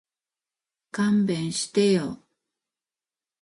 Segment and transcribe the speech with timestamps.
[0.89, 2.23] 勘弁してよ